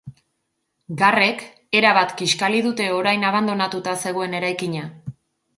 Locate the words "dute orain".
2.69-3.29